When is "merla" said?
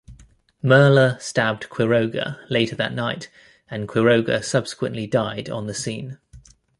0.63-1.19